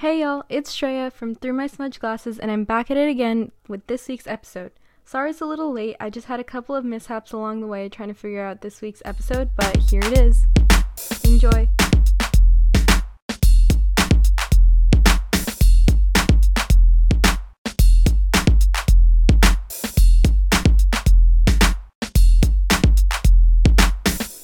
Hey 0.00 0.20
y'all, 0.20 0.44
it's 0.50 0.76
Shreya 0.76 1.10
from 1.10 1.34
Through 1.34 1.54
My 1.54 1.66
Smudge 1.66 2.00
Glasses, 2.00 2.38
and 2.38 2.50
I'm 2.50 2.64
back 2.64 2.90
at 2.90 2.98
it 2.98 3.08
again 3.08 3.50
with 3.66 3.86
this 3.86 4.08
week's 4.08 4.26
episode. 4.26 4.72
Sorry 5.06 5.30
it's 5.30 5.40
a 5.40 5.46
little 5.46 5.72
late, 5.72 5.96
I 5.98 6.10
just 6.10 6.26
had 6.26 6.38
a 6.38 6.44
couple 6.44 6.74
of 6.74 6.84
mishaps 6.84 7.32
along 7.32 7.62
the 7.62 7.66
way 7.66 7.88
trying 7.88 8.08
to 8.08 8.14
figure 8.14 8.44
out 8.44 8.60
this 8.60 8.82
week's 8.82 9.00
episode, 9.06 9.52
but 9.56 9.74
here 9.78 10.02
it 10.04 10.18
is. 10.18 10.44
Enjoy. 11.24 11.66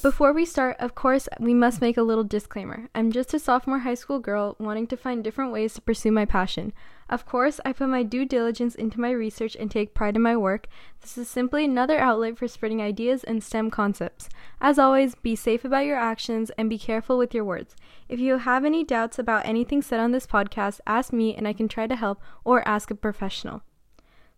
Before 0.02 0.32
we 0.32 0.44
start, 0.44 0.78
of 0.80 0.96
course, 0.96 1.28
we 1.38 1.54
must 1.54 1.80
make 1.80 1.96
a 1.96 2.02
little 2.02 2.24
disclaimer. 2.24 2.88
I'm 2.92 3.12
just 3.12 3.34
a 3.34 3.38
sophomore 3.38 3.78
high 3.78 3.94
school 3.94 4.18
girl 4.18 4.56
wanting 4.58 4.88
to 4.88 4.96
find 4.96 5.22
different 5.22 5.52
ways 5.52 5.74
to 5.74 5.80
pursue 5.80 6.10
my 6.10 6.24
passion. 6.24 6.72
Of 7.08 7.24
course, 7.24 7.60
I 7.64 7.72
put 7.72 7.88
my 7.88 8.02
due 8.02 8.24
diligence 8.24 8.74
into 8.74 8.98
my 8.98 9.12
research 9.12 9.54
and 9.54 9.70
take 9.70 9.94
pride 9.94 10.16
in 10.16 10.22
my 10.22 10.36
work. 10.36 10.66
This 11.02 11.16
is 11.16 11.28
simply 11.28 11.64
another 11.64 12.00
outlet 12.00 12.36
for 12.36 12.48
spreading 12.48 12.82
ideas 12.82 13.22
and 13.22 13.44
STEM 13.44 13.70
concepts. 13.70 14.28
As 14.60 14.76
always, 14.76 15.14
be 15.14 15.36
safe 15.36 15.64
about 15.64 15.86
your 15.86 15.98
actions 15.98 16.50
and 16.58 16.68
be 16.68 16.78
careful 16.78 17.16
with 17.16 17.32
your 17.32 17.44
words. 17.44 17.76
If 18.08 18.18
you 18.18 18.38
have 18.38 18.64
any 18.64 18.82
doubts 18.82 19.20
about 19.20 19.46
anything 19.46 19.82
said 19.82 20.00
on 20.00 20.10
this 20.10 20.26
podcast, 20.26 20.80
ask 20.84 21.12
me 21.12 21.36
and 21.36 21.46
I 21.46 21.52
can 21.52 21.68
try 21.68 21.86
to 21.86 21.94
help 21.94 22.20
or 22.42 22.66
ask 22.66 22.90
a 22.90 22.96
professional. 22.96 23.62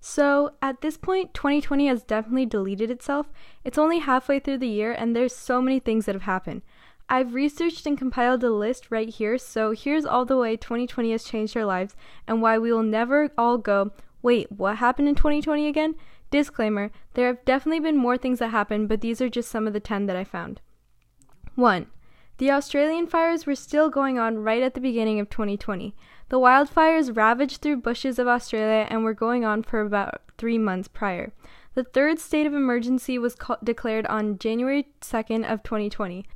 So, 0.07 0.51
at 0.61 0.83
this 0.83 0.99
point, 0.99 1.33
2020 1.33 1.87
has 1.87 2.03
definitely 2.05 2.45
deleted 2.45 2.91
itself. 2.91 3.33
It's 3.65 3.79
only 3.79 4.01
halfway 4.01 4.39
through 4.39 4.59
the 4.59 4.69
year, 4.69 4.93
and 4.93 5.17
there's 5.17 5.35
so 5.35 5.62
many 5.62 5.79
things 5.79 6.05
that 6.05 6.15
have 6.15 6.25
happened. 6.25 6.61
I've 7.09 7.33
researched 7.33 7.87
and 7.87 7.97
compiled 7.97 8.45
a 8.45 8.51
list 8.51 8.91
right 8.91 9.09
here, 9.09 9.39
so 9.39 9.71
here's 9.71 10.05
all 10.05 10.27
the 10.27 10.37
way 10.37 10.59
2020 10.59 11.11
has 11.12 11.25
changed 11.25 11.57
our 11.57 11.65
lives 11.65 11.97
and 12.29 12.43
why 12.43 12.59
we 12.59 12.71
will 12.71 12.83
never 12.83 13.31
all 13.39 13.57
go, 13.57 13.93
wait, 14.21 14.53
what 14.53 14.77
happened 14.77 15.09
in 15.09 15.15
2020 15.15 15.67
again? 15.67 15.95
Disclaimer 16.31 16.91
there 17.15 17.28
have 17.28 17.43
definitely 17.47 17.81
been 17.81 17.97
more 17.97 18.19
things 18.19 18.41
that 18.41 18.48
happened, 18.48 18.91
but 18.91 19.00
these 19.00 19.23
are 19.23 19.31
just 19.31 19.50
some 19.50 19.67
of 19.67 19.73
the 19.73 19.81
10 19.81 20.05
that 20.05 20.17
I 20.17 20.25
found. 20.25 20.61
1. 21.55 21.87
The 22.39 22.51
Australian 22.51 23.07
fires 23.07 23.47
were 23.47 23.55
still 23.55 23.89
going 23.89 24.19
on 24.19 24.39
right 24.39 24.63
at 24.63 24.75
the 24.75 24.81
beginning 24.81 25.21
of 25.21 25.31
2020. 25.31 25.95
The 26.31 26.39
wildfires 26.39 27.17
ravaged 27.17 27.63
through 27.63 27.77
bushes 27.77 28.19
of 28.19 28.27
Australia 28.27 28.87
and 28.91 29.05
were 29.05 29.15
going 29.15 29.45
on 29.45 29.63
for 29.63 29.81
about 29.81 30.21
three 30.37 30.59
months 30.59 30.89
prior. 30.89 31.33
The 31.75 31.85
third 31.85 32.19
state 32.19 32.47
of 32.47 32.55
emergency 32.55 33.19
was 33.19 33.37
co- 33.37 33.57
declared 33.62 34.07
on 34.07 34.39
January 34.39 34.89
2nd 35.01 35.51
of 35.51 35.62
2020. 35.62 36.27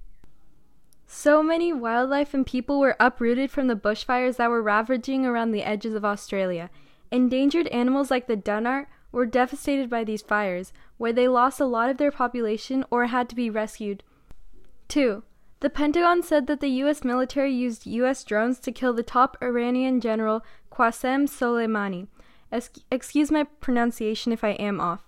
So 1.06 1.42
many 1.42 1.72
wildlife 1.72 2.34
and 2.34 2.46
people 2.46 2.78
were 2.78 2.96
uprooted 3.00 3.50
from 3.50 3.66
the 3.66 3.74
bushfires 3.74 4.36
that 4.36 4.50
were 4.50 4.62
ravaging 4.62 5.26
around 5.26 5.50
the 5.50 5.62
edges 5.62 5.94
of 5.94 6.04
Australia. 6.04 6.70
Endangered 7.10 7.66
animals 7.68 8.10
like 8.10 8.26
the 8.26 8.36
dunnart 8.36 8.86
were 9.10 9.26
devastated 9.26 9.88
by 9.88 10.04
these 10.04 10.22
fires, 10.22 10.72
where 10.98 11.12
they 11.12 11.26
lost 11.26 11.60
a 11.60 11.64
lot 11.64 11.88
of 11.88 11.96
their 11.96 12.12
population 12.12 12.84
or 12.90 13.06
had 13.06 13.28
to 13.30 13.34
be 13.34 13.48
rescued. 13.48 14.04
2. 14.88 15.22
The 15.60 15.70
Pentagon 15.70 16.22
said 16.22 16.46
that 16.46 16.60
the 16.60 16.68
U.S. 16.82 17.02
military 17.02 17.52
used 17.52 17.86
U.S. 17.86 18.22
drones 18.22 18.60
to 18.60 18.70
kill 18.70 18.92
the 18.92 19.02
top 19.02 19.36
Iranian 19.42 20.00
general 20.00 20.44
Qasem 20.70 21.28
Soleimani. 21.28 22.06
Es- 22.52 22.70
excuse 22.92 23.30
my 23.30 23.44
pronunciation 23.44 24.32
if 24.32 24.44
I 24.44 24.50
am 24.50 24.80
off. 24.80 25.02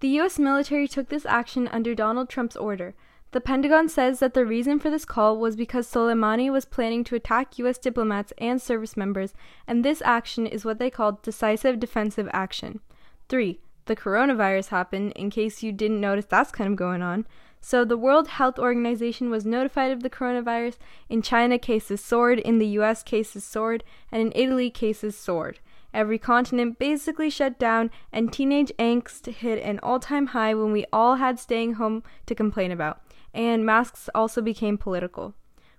The 0.00 0.08
U.S. 0.08 0.38
military 0.38 0.86
took 0.86 1.08
this 1.08 1.24
action 1.24 1.66
under 1.68 1.94
Donald 1.94 2.28
Trump's 2.28 2.56
order. 2.56 2.94
The 3.32 3.40
Pentagon 3.40 3.88
says 3.88 4.20
that 4.20 4.34
the 4.34 4.46
reason 4.46 4.78
for 4.78 4.90
this 4.90 5.06
call 5.06 5.38
was 5.38 5.56
because 5.56 5.90
Soleimani 5.90 6.52
was 6.52 6.64
planning 6.66 7.02
to 7.04 7.14
attack 7.14 7.58
U.S. 7.58 7.78
diplomats 7.78 8.32
and 8.38 8.60
service 8.60 8.96
members, 8.96 9.34
and 9.66 9.84
this 9.84 10.02
action 10.04 10.46
is 10.46 10.64
what 10.64 10.78
they 10.78 10.90
called 10.90 11.22
decisive 11.22 11.80
defensive 11.80 12.28
action. 12.32 12.80
3. 13.28 13.58
The 13.86 13.96
coronavirus 13.96 14.68
happened, 14.68 15.12
in 15.12 15.30
case 15.30 15.62
you 15.62 15.72
didn't 15.72 16.00
notice 16.00 16.26
that's 16.26 16.52
kind 16.52 16.70
of 16.70 16.76
going 16.76 17.02
on. 17.02 17.26
So 17.60 17.84
the 17.84 17.96
World 17.96 18.28
Health 18.28 18.58
Organization 18.58 19.30
was 19.30 19.44
notified 19.44 19.90
of 19.90 20.02
the 20.02 20.10
coronavirus. 20.10 20.76
In 21.08 21.22
China, 21.22 21.58
cases 21.58 22.00
soared. 22.00 22.38
In 22.38 22.58
the 22.58 22.66
US, 22.78 23.02
cases 23.02 23.44
soared. 23.44 23.82
And 24.12 24.22
in 24.22 24.32
Italy, 24.34 24.70
cases 24.70 25.16
soared. 25.16 25.58
Every 25.92 26.18
continent 26.18 26.78
basically 26.78 27.30
shut 27.30 27.58
down, 27.58 27.90
and 28.12 28.32
teenage 28.32 28.70
angst 28.78 29.26
hit 29.32 29.62
an 29.62 29.80
all 29.82 29.98
time 29.98 30.26
high 30.26 30.52
when 30.54 30.70
we 30.70 30.84
all 30.92 31.16
had 31.16 31.38
staying 31.38 31.74
home 31.74 32.02
to 32.26 32.34
complain 32.34 32.70
about. 32.70 33.00
And 33.32 33.64
masks 33.64 34.10
also 34.14 34.42
became 34.42 34.76
political. 34.76 35.34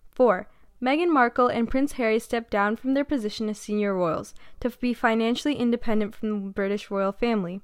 4. 0.10 0.48
Meghan 0.82 1.12
Markle 1.12 1.48
and 1.48 1.70
Prince 1.70 1.94
Harry 1.94 2.20
stepped 2.20 2.52
down 2.52 2.76
from 2.76 2.94
their 2.94 3.06
position 3.06 3.50
as 3.50 3.58
senior 3.58 3.94
royals 3.94 4.34
to 4.60 4.70
be 4.70 4.94
financially 4.94 5.56
independent 5.56 6.14
from 6.14 6.30
the 6.30 6.50
British 6.52 6.92
royal 6.92 7.12
family. 7.12 7.62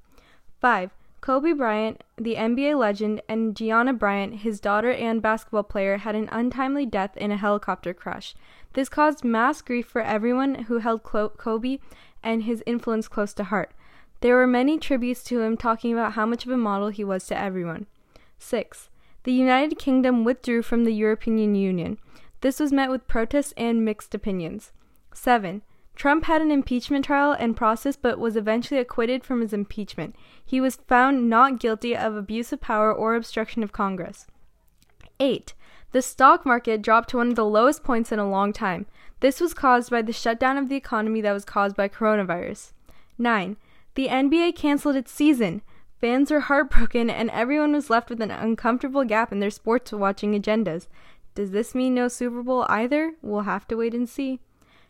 5. 0.62 0.92
Kobe 1.24 1.54
Bryant, 1.54 2.04
the 2.18 2.36
NBA 2.36 2.78
legend, 2.78 3.22
and 3.30 3.56
Gianna 3.56 3.94
Bryant, 3.94 4.40
his 4.40 4.60
daughter 4.60 4.92
and 4.92 5.22
basketball 5.22 5.64
player, 5.64 6.00
had 6.00 6.16
an 6.16 6.28
untimely 6.34 6.86
death 6.86 7.16
in 7.16 7.32
a 7.32 7.38
helicopter 7.38 7.94
crash. 7.94 8.36
This 8.74 8.90
caused 8.90 9.24
mass 9.24 9.62
grief 9.62 9.88
for 9.88 10.02
everyone 10.02 10.66
who 10.66 10.80
held 10.80 11.04
Kobe 11.04 11.80
and 12.22 12.44
his 12.44 12.62
influence 12.66 13.08
close 13.08 13.34
to 13.36 13.46
heart. 13.46 13.72
There 14.20 14.36
were 14.36 14.46
many 14.46 14.78
tributes 14.78 15.24
to 15.24 15.40
him 15.40 15.56
talking 15.56 15.94
about 15.94 16.12
how 16.12 16.26
much 16.26 16.46
of 16.46 16.52
a 16.52 16.58
model 16.58 16.90
he 16.90 17.06
was 17.06 17.26
to 17.28 17.40
everyone. 17.40 17.86
6. 18.38 18.90
The 19.24 19.32
United 19.32 19.80
Kingdom 19.80 20.26
withdrew 20.26 20.62
from 20.62 20.84
the 20.84 20.94
European 20.94 21.56
Union. 21.56 22.00
This 22.42 22.60
was 22.60 22.74
met 22.74 22.90
with 22.90 23.08
protests 23.08 23.54
and 23.56 23.86
mixed 23.86 24.14
opinions. 24.14 24.74
7. 25.14 25.62
Trump 25.96 26.26
had 26.26 26.42
an 26.42 26.52
impeachment 26.52 27.06
trial 27.06 27.36
and 27.38 27.56
process 27.56 27.96
but 27.96 28.20
was 28.20 28.36
eventually 28.36 28.80
acquitted 28.80 29.24
from 29.24 29.42
his 29.42 29.54
impeachment. 29.54 30.16
He 30.44 30.60
was 30.60 30.78
found 30.88 31.30
not 31.30 31.60
guilty 31.60 31.96
of 31.96 32.16
abuse 32.16 32.52
of 32.52 32.62
power 32.62 32.94
or 32.94 33.16
obstruction 33.16 33.64
of 33.64 33.72
Congress. 33.72 34.26
8. 35.20 35.54
The 35.92 36.02
stock 36.02 36.46
market 36.46 36.82
dropped 36.82 37.10
to 37.10 37.18
one 37.18 37.30
of 37.30 37.36
the 37.36 37.46
lowest 37.46 37.84
points 37.84 38.12
in 38.12 38.20
a 38.20 38.30
long 38.30 38.52
time. 38.52 38.88
This 39.20 39.40
was 39.40 39.54
caused 39.54 39.92
by 39.92 40.02
the 40.02 40.12
shutdown 40.12 40.58
of 40.58 40.68
the 40.68 40.76
economy 40.76 41.22
that 41.22 41.32
was 41.32 41.46
caused 41.46 41.76
by 41.76 41.88
coronavirus. 41.88 42.74
9. 43.18 43.58
The 43.96 44.08
NBA 44.08 44.56
canceled 44.56 44.96
its 44.96 45.12
season. 45.12 45.62
Fans 46.02 46.32
were 46.32 46.42
heartbroken 46.42 47.10
and 47.10 47.30
everyone 47.30 47.72
was 47.72 47.90
left 47.90 48.10
with 48.10 48.22
an 48.22 48.32
uncomfortable 48.32 49.06
gap 49.06 49.32
in 49.32 49.40
their 49.40 49.52
sports 49.52 49.92
watching 49.92 50.34
agendas. 50.34 50.88
Does 51.36 51.52
this 51.52 51.74
mean 51.74 51.94
no 51.94 52.08
Super 52.08 52.44
Bowl 52.44 52.66
either? 52.68 53.14
We'll 53.22 53.42
have 53.42 53.68
to 53.70 53.78
wait 53.78 53.94
and 53.94 54.10
see. 54.10 54.40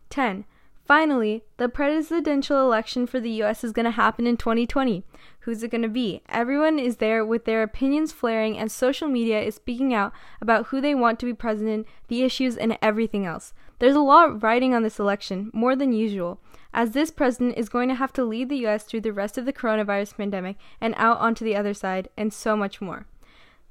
10. 0.10 0.46
Finally, 0.86 1.44
the 1.58 1.70
presidential 1.70 2.60
election 2.60 3.08
for 3.08 3.20
the 3.22 3.42
US 3.42 3.64
is 3.64 3.72
going 3.72 3.86
to 3.86 3.92
happen 3.92 4.28
in 4.28 4.36
2020. 4.36 5.04
Who's 5.42 5.64
it 5.64 5.72
going 5.72 5.82
to 5.82 5.88
be? 5.88 6.22
Everyone 6.28 6.78
is 6.78 6.98
there 6.98 7.26
with 7.26 7.46
their 7.46 7.64
opinions 7.64 8.12
flaring, 8.12 8.58
and 8.58 8.70
social 8.70 9.08
media 9.08 9.42
is 9.42 9.56
speaking 9.56 9.94
out 9.94 10.12
about 10.42 10.68
who 10.68 10.82
they 10.82 10.94
want 10.94 11.20
to 11.20 11.26
be 11.26 11.34
president, 11.34 11.88
the 12.10 12.24
issues, 12.24 12.58
and 12.58 12.78
everything 12.82 13.26
else. 13.26 13.54
There's 13.80 13.96
a 13.96 14.02
lot 14.02 14.44
riding 14.44 14.74
on 14.74 14.84
this 14.84 15.00
election, 15.00 15.52
more 15.54 15.76
than 15.76 15.94
usual, 15.94 16.42
as 16.74 16.92
this 16.92 17.12
president 17.12 17.58
is 17.58 17.70
going 17.70 17.88
to 17.88 17.96
have 17.96 18.12
to 18.14 18.26
lead 18.26 18.50
the 18.50 18.66
US 18.68 18.84
through 18.84 19.02
the 19.02 19.14
rest 19.14 19.38
of 19.38 19.46
the 19.46 19.54
coronavirus 19.54 20.18
pandemic 20.18 20.58
and 20.82 20.94
out 20.98 21.20
onto 21.20 21.46
the 21.46 21.56
other 21.56 21.74
side, 21.74 22.10
and 22.18 22.34
so 22.34 22.58
much 22.58 22.82
more. 22.82 23.06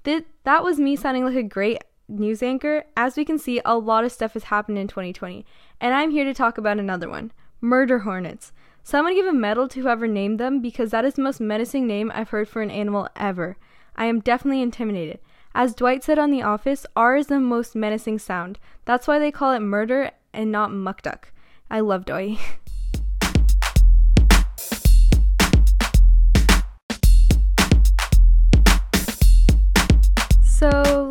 That, 0.04 0.24
that 0.44 0.64
was 0.64 0.80
me 0.80 0.96
sounding 0.96 1.24
like 1.24 1.36
a 1.36 1.42
great 1.42 1.84
news 2.12 2.42
anchor, 2.42 2.84
as 2.96 3.16
we 3.16 3.24
can 3.24 3.38
see, 3.38 3.60
a 3.64 3.76
lot 3.76 4.04
of 4.04 4.12
stuff 4.12 4.34
has 4.34 4.44
happened 4.44 4.78
in 4.78 4.88
2020, 4.88 5.44
and 5.80 5.94
I'm 5.94 6.10
here 6.10 6.24
to 6.24 6.34
talk 6.34 6.58
about 6.58 6.78
another 6.78 7.08
one 7.08 7.32
murder 7.60 8.00
hornets. 8.00 8.52
Someone 8.82 9.14
give 9.14 9.26
a 9.26 9.32
medal 9.32 9.68
to 9.68 9.80
whoever 9.80 10.08
named 10.08 10.40
them 10.40 10.60
because 10.60 10.90
that 10.90 11.04
is 11.04 11.14
the 11.14 11.22
most 11.22 11.40
menacing 11.40 11.86
name 11.86 12.10
I've 12.14 12.30
heard 12.30 12.48
for 12.48 12.60
an 12.60 12.70
animal 12.70 13.08
ever. 13.14 13.56
I 13.94 14.06
am 14.06 14.20
definitely 14.20 14.62
intimidated. 14.62 15.20
As 15.54 15.74
Dwight 15.74 16.02
said 16.02 16.18
on 16.18 16.30
The 16.30 16.42
Office, 16.42 16.86
R 16.96 17.16
is 17.16 17.28
the 17.28 17.38
most 17.38 17.76
menacing 17.76 18.18
sound. 18.18 18.58
That's 18.84 19.06
why 19.06 19.18
they 19.18 19.30
call 19.30 19.52
it 19.52 19.60
murder 19.60 20.10
and 20.32 20.50
not 20.50 20.70
muckduck. 20.70 21.24
I 21.70 21.80
love 21.80 22.04
Dwight. 22.04 22.38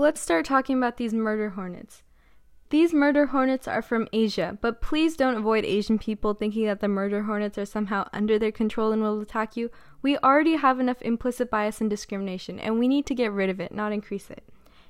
let's 0.01 0.19
start 0.19 0.45
talking 0.45 0.77
about 0.77 0.97
these 0.97 1.13
murder 1.13 1.51
hornets. 1.51 2.01
These 2.71 2.91
murder 2.91 3.27
hornets 3.27 3.67
are 3.67 3.83
from 3.83 4.07
Asia, 4.11 4.57
but 4.59 4.81
please 4.81 5.15
don't 5.15 5.37
avoid 5.37 5.63
Asian 5.63 5.99
people 5.99 6.33
thinking 6.33 6.65
that 6.65 6.79
the 6.79 6.87
murder 6.87 7.23
hornets 7.23 7.57
are 7.57 7.65
somehow 7.65 8.07
under 8.11 8.39
their 8.39 8.51
control 8.51 8.91
and 8.91 9.03
will 9.03 9.21
attack 9.21 9.55
you. 9.55 9.69
We 10.01 10.17
already 10.17 10.55
have 10.55 10.79
enough 10.79 11.01
implicit 11.03 11.51
bias 11.51 11.81
and 11.81 11.89
discrimination, 11.89 12.59
and 12.59 12.79
we 12.79 12.87
need 12.87 13.05
to 13.07 13.15
get 13.15 13.31
rid 13.31 13.49
of 13.51 13.59
it, 13.59 13.73
not 13.73 13.91
increase 13.91 14.31
it. 14.31 14.43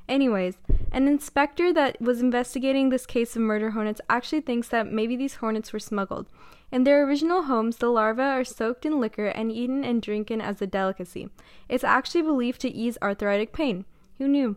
Anyways, 0.08 0.56
an 0.94 1.08
inspector 1.08 1.74
that 1.74 2.00
was 2.00 2.22
investigating 2.22 2.90
this 2.90 3.06
case 3.06 3.36
of 3.36 3.42
murder 3.42 3.72
hornets 3.72 4.02
actually 4.10 4.42
thinks 4.42 4.70
that 4.70 4.92
maybe 4.92 5.18
these 5.18 5.36
hornets 5.36 5.74
were 5.74 5.80
smuggled. 5.80 6.28
In 6.72 6.86
their 6.86 7.04
original 7.06 7.44
homes, 7.44 7.78
the 7.78 7.90
larvae 7.90 8.22
are 8.22 8.46
soaked 8.46 8.86
in 8.86 9.02
liquor 9.02 9.28
and 9.28 9.52
eaten 9.52 9.84
and 9.84 10.02
drinking 10.02 10.40
as 10.40 10.62
a 10.62 10.68
delicacy. 10.68 11.30
It's 11.68 11.84
actually 11.84 12.22
believed 12.22 12.62
to 12.62 12.70
ease 12.70 12.98
arthritic 13.02 13.52
pain. 13.52 13.84
Who 14.20 14.28
knew? 14.28 14.56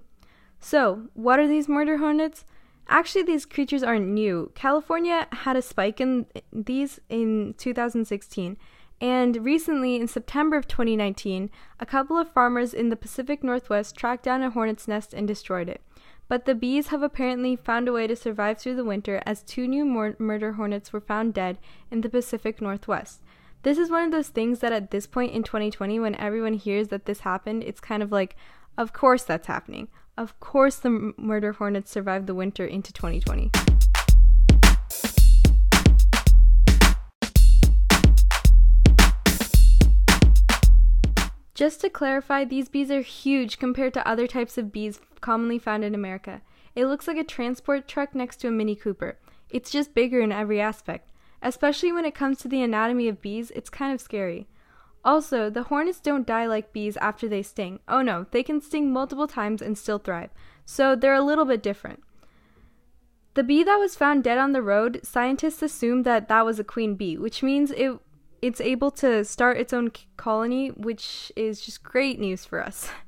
So, 0.64 1.08
what 1.12 1.38
are 1.38 1.46
these 1.46 1.68
murder 1.68 1.98
hornets? 1.98 2.46
Actually, 2.88 3.24
these 3.24 3.44
creatures 3.44 3.82
aren't 3.82 4.08
new. 4.08 4.50
California 4.54 5.28
had 5.30 5.56
a 5.56 5.62
spike 5.62 6.00
in 6.00 6.24
these 6.50 6.98
in 7.10 7.54
2016, 7.58 8.56
and 8.98 9.44
recently, 9.44 9.96
in 9.96 10.08
September 10.08 10.56
of 10.56 10.66
2019, 10.66 11.50
a 11.78 11.84
couple 11.84 12.16
of 12.16 12.32
farmers 12.32 12.72
in 12.72 12.88
the 12.88 12.96
Pacific 12.96 13.44
Northwest 13.44 13.94
tracked 13.94 14.24
down 14.24 14.42
a 14.42 14.48
hornet's 14.48 14.88
nest 14.88 15.12
and 15.12 15.28
destroyed 15.28 15.68
it. 15.68 15.82
But 16.28 16.46
the 16.46 16.54
bees 16.54 16.86
have 16.86 17.02
apparently 17.02 17.56
found 17.56 17.86
a 17.86 17.92
way 17.92 18.06
to 18.06 18.16
survive 18.16 18.56
through 18.56 18.76
the 18.76 18.86
winter 18.86 19.22
as 19.26 19.42
two 19.42 19.68
new 19.68 19.84
mur- 19.84 20.16
murder 20.18 20.52
hornets 20.52 20.94
were 20.94 21.00
found 21.02 21.34
dead 21.34 21.58
in 21.90 22.00
the 22.00 22.08
Pacific 22.08 22.62
Northwest. 22.62 23.20
This 23.64 23.76
is 23.76 23.90
one 23.90 24.04
of 24.04 24.12
those 24.12 24.28
things 24.28 24.60
that 24.60 24.72
at 24.72 24.92
this 24.92 25.06
point 25.06 25.34
in 25.34 25.42
2020, 25.42 26.00
when 26.00 26.14
everyone 26.14 26.54
hears 26.54 26.88
that 26.88 27.04
this 27.04 27.20
happened, 27.20 27.64
it's 27.64 27.80
kind 27.80 28.02
of 28.02 28.10
like, 28.10 28.34
of 28.78 28.94
course 28.94 29.24
that's 29.24 29.46
happening. 29.46 29.88
Of 30.16 30.38
course 30.38 30.76
the 30.76 31.12
murder 31.18 31.54
hornets 31.54 31.90
survived 31.90 32.28
the 32.28 32.36
winter 32.36 32.64
into 32.64 32.92
2020. 32.92 33.50
Just 41.54 41.80
to 41.80 41.90
clarify, 41.90 42.44
these 42.44 42.68
bees 42.68 42.92
are 42.92 43.00
huge 43.00 43.58
compared 43.58 43.92
to 43.94 44.06
other 44.06 44.28
types 44.28 44.56
of 44.56 44.72
bees 44.72 45.00
commonly 45.20 45.58
found 45.58 45.82
in 45.82 45.96
America. 45.96 46.42
It 46.76 46.86
looks 46.86 47.08
like 47.08 47.16
a 47.16 47.24
transport 47.24 47.88
truck 47.88 48.14
next 48.14 48.36
to 48.38 48.48
a 48.48 48.50
Mini 48.52 48.76
Cooper. 48.76 49.18
It's 49.50 49.70
just 49.70 49.94
bigger 49.94 50.20
in 50.20 50.30
every 50.30 50.60
aspect. 50.60 51.10
Especially 51.42 51.92
when 51.92 52.04
it 52.04 52.14
comes 52.14 52.38
to 52.38 52.48
the 52.48 52.62
anatomy 52.62 53.08
of 53.08 53.20
bees, 53.20 53.50
it's 53.52 53.70
kind 53.70 53.92
of 53.92 54.00
scary. 54.00 54.46
Also, 55.04 55.50
the 55.50 55.64
hornets 55.64 56.00
don't 56.00 56.26
die 56.26 56.46
like 56.46 56.72
bees 56.72 56.96
after 56.96 57.28
they 57.28 57.42
sting. 57.42 57.80
Oh 57.86 58.00
no, 58.00 58.26
they 58.30 58.42
can 58.42 58.60
sting 58.60 58.92
multiple 58.92 59.26
times 59.26 59.60
and 59.60 59.76
still 59.76 59.98
thrive. 59.98 60.30
So 60.64 60.96
they're 60.96 61.14
a 61.14 61.22
little 61.22 61.44
bit 61.44 61.62
different. 61.62 62.02
The 63.34 63.42
bee 63.42 63.64
that 63.64 63.76
was 63.76 63.96
found 63.96 64.24
dead 64.24 64.38
on 64.38 64.52
the 64.52 64.62
road, 64.62 65.00
scientists 65.02 65.60
assumed 65.60 66.04
that 66.04 66.28
that 66.28 66.46
was 66.46 66.58
a 66.58 66.64
queen 66.64 66.94
bee, 66.94 67.18
which 67.18 67.42
means 67.42 67.70
it 67.72 67.98
it's 68.40 68.60
able 68.60 68.90
to 68.90 69.24
start 69.24 69.56
its 69.56 69.72
own 69.72 69.90
colony, 70.18 70.68
which 70.68 71.32
is 71.34 71.62
just 71.62 71.82
great 71.82 72.18
news 72.18 72.44
for 72.44 72.62
us. 72.62 72.90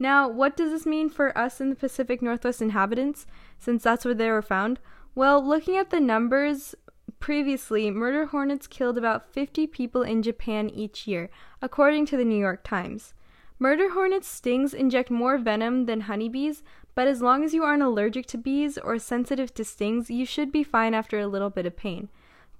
Now, 0.00 0.28
what 0.28 0.56
does 0.56 0.70
this 0.70 0.86
mean 0.86 1.10
for 1.10 1.36
us 1.36 1.60
in 1.60 1.70
the 1.70 1.76
Pacific 1.76 2.22
Northwest 2.22 2.62
inhabitants, 2.62 3.26
since 3.58 3.82
that's 3.82 4.04
where 4.04 4.14
they 4.14 4.30
were 4.30 4.42
found? 4.42 4.78
Well, 5.16 5.44
looking 5.44 5.76
at 5.76 5.90
the 5.90 5.98
numbers, 5.98 6.76
previously, 7.20 7.90
murder 7.90 8.26
hornets 8.26 8.66
killed 8.66 8.98
about 8.98 9.32
50 9.32 9.66
people 9.66 10.02
in 10.02 10.22
Japan 10.22 10.70
each 10.70 11.06
year, 11.06 11.30
according 11.60 12.06
to 12.06 12.16
the 12.16 12.24
New 12.24 12.38
York 12.38 12.62
Times. 12.64 13.14
Murder 13.58 13.90
hornets' 13.90 14.28
stings 14.28 14.72
inject 14.72 15.10
more 15.10 15.36
venom 15.36 15.86
than 15.86 16.02
honeybees, 16.02 16.62
but 16.94 17.08
as 17.08 17.20
long 17.20 17.42
as 17.42 17.54
you 17.54 17.64
aren't 17.64 17.82
allergic 17.82 18.26
to 18.26 18.38
bees 18.38 18.78
or 18.78 18.98
sensitive 18.98 19.52
to 19.54 19.64
stings, 19.64 20.10
you 20.10 20.24
should 20.24 20.52
be 20.52 20.62
fine 20.62 20.94
after 20.94 21.18
a 21.18 21.26
little 21.26 21.50
bit 21.50 21.66
of 21.66 21.76
pain. 21.76 22.08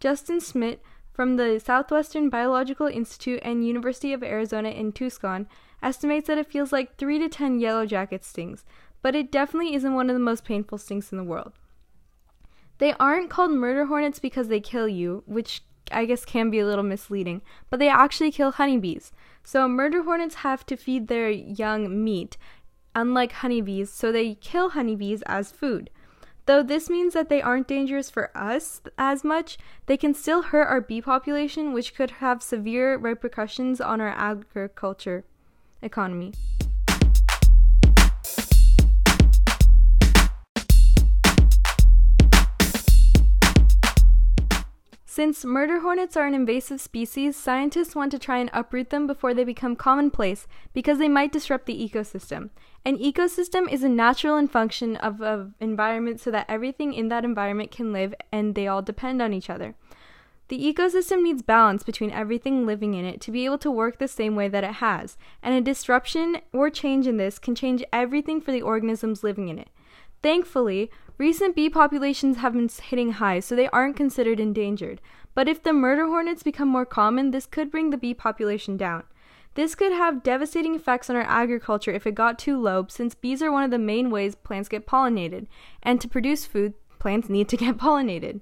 Justin 0.01 0.41
Schmidt, 0.41 0.83
from 1.13 1.37
the 1.37 1.59
Southwestern 1.59 2.29
Biological 2.29 2.87
Institute 2.87 3.41
and 3.43 3.67
University 3.67 4.13
of 4.13 4.23
Arizona 4.23 4.69
in 4.71 4.93
Tucson 4.93 5.49
estimates 5.83 6.29
that 6.29 6.39
it 6.39 6.51
feels 6.51 6.73
like 6.73 6.97
3 6.97 7.19
to 7.19 7.29
10 7.29 7.59
yellow 7.59 7.87
jacket 7.87 8.25
stings, 8.25 8.65
but 9.03 9.15
it 9.15 9.33
definitely 9.33 9.75
isn't 9.75 9.95
one 9.95 10.11
of 10.11 10.15
the 10.15 10.21
most 10.21 10.45
painful 10.45 10.79
stings 10.79 11.11
in 11.11 11.19
the 11.19 11.25
world. 11.25 11.53
They 12.79 12.95
aren't 12.95 13.31
called 13.31 13.51
murder 13.51 13.87
hornets 13.87 14.19
because 14.19 14.49
they 14.49 14.61
kill 14.61 14.89
you, 14.89 15.23
which 15.27 15.63
I 15.91 16.05
guess 16.05 16.25
can 16.25 16.51
be 16.51 16.61
a 16.61 16.67
little 16.67 16.85
misleading, 16.85 17.43
but 17.71 17.79
they 17.79 17.89
actually 17.89 18.31
kill 18.31 18.53
honeybees. 18.53 19.13
So 19.45 19.69
murder 19.69 20.03
hornets 20.03 20.37
have 20.37 20.65
to 20.67 20.77
feed 20.77 21.09
their 21.09 21.31
young 21.31 22.05
meat, 22.05 22.37
unlike 22.95 23.33
honeybees, 23.33 23.91
so 23.91 24.13
they 24.13 24.35
kill 24.35 24.71
honeybees 24.71 25.23
as 25.23 25.51
food. 25.51 25.91
Though 26.47 26.63
this 26.63 26.89
means 26.89 27.13
that 27.13 27.29
they 27.29 27.43
aren't 27.43 27.69
dangerous 27.69 28.09
for 28.09 28.31
us 28.35 28.81
as 28.97 29.23
much, 29.23 29.59
they 29.87 29.99
can 29.99 30.15
still 30.15 30.43
hurt 30.43 30.67
our 30.67 30.81
bee 30.81 31.03
population, 31.03 31.73
which 31.73 31.95
could 31.95 32.11
have 32.23 32.43
severe 32.43 32.97
repercussions 32.97 33.81
on 33.81 34.01
our 34.01 34.09
agriculture 34.09 35.25
economy. 35.83 36.33
Since 45.19 45.45
murder 45.45 45.81
hornets 45.81 46.17
are 46.17 46.29
an 46.29 46.35
invasive 46.35 46.81
species, 46.81 47.35
scientists 47.35 47.97
want 47.97 48.13
to 48.13 48.21
try 48.21 48.39
and 48.39 48.49
uproot 48.53 48.91
them 48.91 49.09
before 49.09 49.35
they 49.35 49.43
become 49.43 49.75
commonplace 49.75 50.47
because 50.73 50.99
they 50.99 51.09
might 51.09 51.33
disrupt 51.33 51.67
the 51.67 51.75
ecosystem. 51.75 52.51
An 52.85 52.97
ecosystem 52.99 53.69
is 53.69 53.83
a 53.83 53.89
natural 53.89 54.37
and 54.37 54.49
function 54.49 54.95
of 54.95 55.21
an 55.21 55.55
environment 55.59 56.21
so 56.21 56.31
that 56.31 56.47
everything 56.49 56.95
in 56.95 57.09
that 57.09 57.25
environment 57.25 57.73
can 57.73 57.93
live 57.93 58.15
and 58.31 58.55
they 58.55 58.69
all 58.69 58.81
depend 58.81 59.21
on 59.21 59.35
each 59.35 59.51
other. 59.51 59.75
The 60.47 60.73
ecosystem 60.73 61.25
needs 61.25 61.43
balance 61.43 61.83
between 61.83 62.13
everything 62.13 62.65
living 62.65 62.95
in 62.95 63.05
it 63.05 63.21
to 63.23 63.33
be 63.33 63.45
able 63.45 63.59
to 63.59 63.73
work 63.73 63.99
the 63.99 64.07
same 64.07 64.37
way 64.37 64.47
that 64.47 64.63
it 64.63 64.75
has, 64.75 65.17
and 65.43 65.53
a 65.53 65.61
disruption 65.61 66.43
or 66.53 66.71
change 66.71 67.09
in 67.09 67.17
this 67.17 67.41
can 67.41 67.57
change 67.57 67.83
everything 67.93 68.41
for 68.41 68.53
the 68.53 68.63
organisms 68.63 69.25
living 69.25 69.49
in 69.49 69.59
it. 69.59 69.71
Thankfully, 70.23 70.93
recent 71.19 71.55
bee 71.55 71.69
populations 71.69 72.39
have 72.39 72.55
been 72.55 72.71
hitting 72.83 73.13
high, 73.13 73.41
so 73.41 73.55
they 73.55 73.69
aren't 73.69 73.97
considered 73.97 74.41
endangered. 74.41 75.01
But 75.35 75.49
if 75.49 75.63
the 75.63 75.73
murder 75.73 76.07
hornets 76.07 76.43
become 76.43 76.69
more 76.69 76.87
common, 76.87 77.31
this 77.31 77.47
could 77.47 77.71
bring 77.71 77.91
the 77.91 77.99
bee 77.99 78.15
population 78.15 78.77
down. 78.77 79.05
This 79.55 79.75
could 79.75 79.93
have 79.93 80.23
devastating 80.23 80.75
effects 80.75 81.11
on 81.11 81.17
our 81.17 81.23
agriculture 81.23 81.91
if 81.91 82.07
it 82.07 82.15
got 82.15 82.39
too 82.39 82.61
low, 82.61 82.87
since 82.89 83.15
bees 83.15 83.43
are 83.43 83.51
one 83.51 83.65
of 83.65 83.71
the 83.71 83.79
main 83.79 84.11
ways 84.11 84.37
plants 84.37 84.69
get 84.69 84.87
pollinated, 84.87 85.49
and 85.83 86.01
to 86.01 86.09
produce 86.09 86.47
food, 86.47 86.75
plants 86.99 87.29
need 87.29 87.49
to 87.49 87.57
get 87.57 87.77
pollinated. 87.79 88.41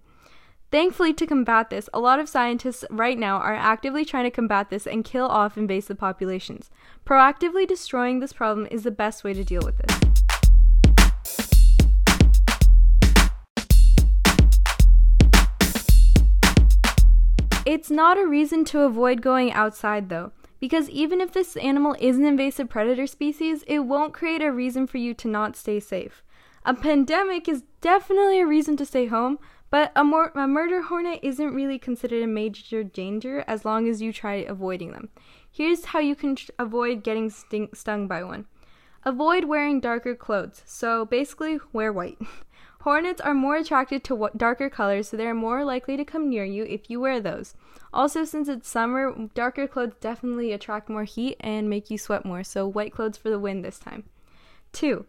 Thankfully, 0.70 1.14
to 1.14 1.26
combat 1.26 1.70
this, 1.70 1.88
a 1.94 2.00
lot 2.00 2.18
of 2.18 2.28
scientists 2.28 2.84
right 2.90 3.16
now 3.16 3.36
are 3.38 3.54
actively 3.54 4.04
trying 4.04 4.24
to 4.24 4.30
combat 4.30 4.68
this 4.68 4.86
and 4.86 5.04
kill 5.04 5.26
off 5.26 5.56
invasive 5.56 5.96
populations. 5.96 6.70
Proactively 7.06 7.66
destroying 7.66 8.20
this 8.20 8.32
problem 8.32 8.66
is 8.70 8.82
the 8.82 8.90
best 8.90 9.22
way 9.22 9.32
to 9.32 9.44
deal 9.44 9.62
with 9.64 9.78
this. 9.78 10.25
It's 17.66 17.90
not 17.90 18.16
a 18.16 18.24
reason 18.24 18.64
to 18.66 18.82
avoid 18.82 19.20
going 19.20 19.52
outside, 19.52 20.08
though, 20.08 20.30
because 20.60 20.88
even 20.88 21.20
if 21.20 21.32
this 21.32 21.56
animal 21.56 21.96
is 21.98 22.16
an 22.16 22.24
invasive 22.24 22.68
predator 22.68 23.08
species, 23.08 23.64
it 23.66 23.80
won't 23.80 24.14
create 24.14 24.40
a 24.40 24.52
reason 24.52 24.86
for 24.86 24.98
you 24.98 25.14
to 25.14 25.26
not 25.26 25.56
stay 25.56 25.80
safe. 25.80 26.22
A 26.64 26.74
pandemic 26.74 27.48
is 27.48 27.64
definitely 27.80 28.40
a 28.40 28.46
reason 28.46 28.76
to 28.76 28.86
stay 28.86 29.06
home, 29.06 29.40
but 29.68 29.90
a, 29.96 30.04
mor- 30.04 30.30
a 30.36 30.46
murder 30.46 30.82
hornet 30.82 31.18
isn't 31.24 31.56
really 31.56 31.76
considered 31.76 32.22
a 32.22 32.28
major 32.28 32.84
danger 32.84 33.42
as 33.48 33.64
long 33.64 33.88
as 33.88 34.00
you 34.00 34.12
try 34.12 34.34
avoiding 34.34 34.92
them. 34.92 35.08
Here's 35.50 35.86
how 35.86 35.98
you 35.98 36.14
can 36.14 36.36
tr- 36.36 36.52
avoid 36.60 37.02
getting 37.02 37.30
stung 37.30 38.06
by 38.06 38.22
one. 38.22 38.46
Avoid 39.04 39.46
wearing 39.46 39.80
darker 39.80 40.14
clothes, 40.14 40.62
so 40.66 41.04
basically, 41.04 41.58
wear 41.72 41.92
white. 41.92 42.18
Hornets 42.86 43.20
are 43.20 43.34
more 43.34 43.56
attracted 43.56 44.04
to 44.04 44.30
darker 44.36 44.70
colors, 44.70 45.08
so 45.08 45.16
they 45.16 45.26
are 45.26 45.34
more 45.34 45.64
likely 45.64 45.96
to 45.96 46.04
come 46.04 46.30
near 46.30 46.44
you 46.44 46.62
if 46.66 46.88
you 46.88 47.00
wear 47.00 47.18
those. 47.18 47.56
Also, 47.92 48.24
since 48.24 48.46
it's 48.46 48.68
summer, 48.68 49.12
darker 49.34 49.66
clothes 49.66 49.96
definitely 50.00 50.52
attract 50.52 50.88
more 50.88 51.02
heat 51.02 51.36
and 51.40 51.68
make 51.68 51.90
you 51.90 51.98
sweat 51.98 52.24
more, 52.24 52.44
so 52.44 52.64
white 52.64 52.92
clothes 52.92 53.16
for 53.16 53.28
the 53.28 53.40
win 53.40 53.62
this 53.62 53.80
time. 53.80 54.04
2. 54.70 55.04